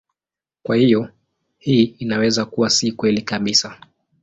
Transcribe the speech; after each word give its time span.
Kwa 0.63 0.75
hiyo 0.75 1.09
hii 1.57 1.83
inaweza 1.83 2.45
kuwa 2.45 2.69
si 2.69 2.91
kweli 2.91 3.21
kabisa. 3.21 3.77